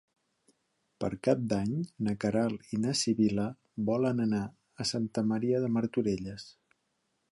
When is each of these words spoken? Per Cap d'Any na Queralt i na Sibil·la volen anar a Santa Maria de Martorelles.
Per 1.03 1.09
Cap 1.27 1.43
d'Any 1.51 1.75
na 2.07 2.15
Queralt 2.23 2.73
i 2.77 2.81
na 2.85 2.95
Sibil·la 3.01 3.45
volen 3.91 4.25
anar 4.25 4.43
a 4.85 4.89
Santa 4.93 5.25
Maria 5.35 5.61
de 5.67 5.71
Martorelles. 5.77 6.49